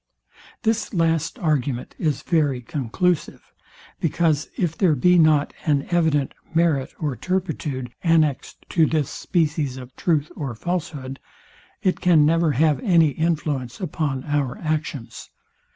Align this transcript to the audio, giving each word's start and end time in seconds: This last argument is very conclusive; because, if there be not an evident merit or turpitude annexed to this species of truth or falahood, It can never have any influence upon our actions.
This 0.63 0.95
last 0.95 1.37
argument 1.37 1.93
is 1.99 2.23
very 2.23 2.59
conclusive; 2.59 3.53
because, 3.99 4.49
if 4.57 4.75
there 4.75 4.95
be 4.95 5.19
not 5.19 5.53
an 5.63 5.85
evident 5.91 6.33
merit 6.55 6.91
or 6.99 7.15
turpitude 7.15 7.93
annexed 8.03 8.65
to 8.69 8.87
this 8.87 9.11
species 9.11 9.77
of 9.77 9.95
truth 9.95 10.31
or 10.35 10.55
falahood, 10.55 11.19
It 11.83 12.01
can 12.01 12.25
never 12.25 12.53
have 12.53 12.79
any 12.79 13.09
influence 13.09 13.79
upon 13.79 14.23
our 14.23 14.57
actions. 14.57 15.29